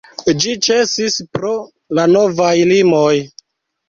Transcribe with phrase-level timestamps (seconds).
[0.43, 1.51] Ĝi ĉesis pro
[1.99, 3.13] la novaj limoj.